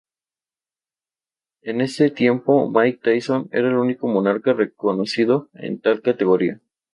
[1.61, 6.59] En ese tiempo Mike Tyson era el único monarca reconocido en tal categoría.